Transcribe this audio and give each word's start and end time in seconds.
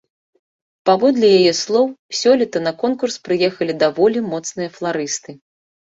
Паводле 0.89 1.27
яе 1.41 1.51
слоў, 1.61 1.85
сёлета 2.21 2.65
на 2.71 2.75
конкурс 2.83 3.21
прыехалі 3.29 3.73
даволі 3.87 4.27
моцныя 4.35 4.69
фларысты. 4.77 5.31